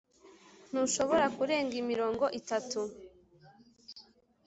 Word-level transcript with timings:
ntushobora 0.69 1.25
kurenga 1.37 1.73
imirongo 1.83 2.25
itatu. 2.39 2.79